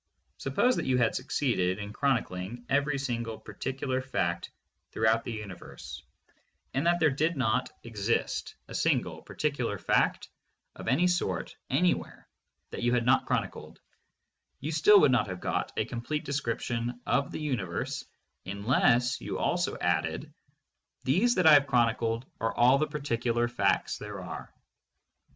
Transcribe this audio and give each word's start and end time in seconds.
Suppose 0.39 0.75
that 0.77 0.87
you 0.87 0.97
had 0.97 1.13
succeeded 1.13 1.77
in 1.77 1.93
chronicling 1.93 2.65
every 2.69 2.97
single 2.97 3.37
particular 3.37 4.01
fact 4.01 4.49
throughout 4.91 5.23
the 5.23 5.31
universe, 5.31 6.01
and 6.73 6.87
that 6.87 6.99
there 6.99 7.11
did 7.11 7.37
not 7.37 7.69
exist 7.83 8.55
a 8.67 8.73
single 8.73 9.21
particular 9.21 9.77
fact 9.77 10.27
of 10.75 10.87
any 10.87 11.05
sort 11.05 11.55
anywhere 11.69 12.27
that 12.71 12.81
you 12.81 12.91
had 12.95 13.05
not 13.05 13.27
chronicled, 13.27 13.79
you 14.59 14.71
still 14.71 15.01
would 15.01 15.11
not 15.11 15.27
have 15.27 15.39
got 15.39 15.71
a 15.77 15.85
complete 15.85 16.25
description 16.25 16.99
of 17.05 17.29
the 17.31 17.39
uni 17.39 17.61
verse 17.61 18.03
unless 18.43 19.21
you 19.21 19.37
also 19.37 19.77
added: 19.77 20.33
"These 21.03 21.35
that 21.35 21.45
I 21.45 21.53
have 21.53 21.67
chronicled 21.67 22.25
are 22.39 22.55
all 22.55 22.79
the 22.79 22.87
particular 22.87 23.47
facts 23.47 23.99
there 23.99 24.19
are." 24.19 24.51